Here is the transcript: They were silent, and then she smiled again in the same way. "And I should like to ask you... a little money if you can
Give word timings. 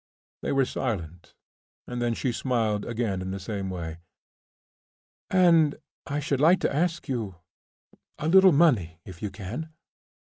They 0.41 0.51
were 0.51 0.65
silent, 0.65 1.35
and 1.85 2.01
then 2.01 2.15
she 2.15 2.31
smiled 2.31 2.85
again 2.85 3.21
in 3.21 3.29
the 3.29 3.39
same 3.39 3.69
way. 3.69 3.99
"And 5.29 5.75
I 6.07 6.19
should 6.19 6.41
like 6.41 6.59
to 6.61 6.75
ask 6.75 7.07
you... 7.07 7.35
a 8.17 8.27
little 8.27 8.51
money 8.51 8.97
if 9.05 9.21
you 9.21 9.29
can 9.29 9.71